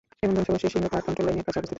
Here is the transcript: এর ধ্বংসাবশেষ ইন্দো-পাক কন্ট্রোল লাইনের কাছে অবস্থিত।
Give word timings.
এর 0.23 0.31
ধ্বংসাবশেষ 0.35 0.73
ইন্দো-পাক 0.77 1.01
কন্ট্রোল 1.05 1.25
লাইনের 1.27 1.45
কাছে 1.45 1.57
অবস্থিত। 1.59 1.69